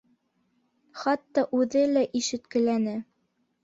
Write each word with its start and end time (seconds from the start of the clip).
Хатта 1.03 1.45
үҙе 1.61 1.87
лә 1.95 2.07
ишеткеләне 2.25 3.01